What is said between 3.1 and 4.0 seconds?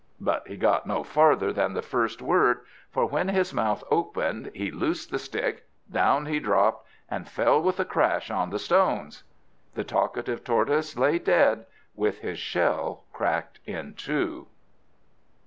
his mouth